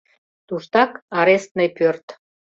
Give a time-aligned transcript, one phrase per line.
[0.47, 2.05] Туштак арестный пӧрт.